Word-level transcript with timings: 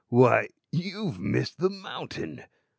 "Why, 0.09 0.47
you 0.71 1.11
have 1.11 1.19
missed 1.19 1.59
the 1.59 1.69
mountain!" 1.69 2.45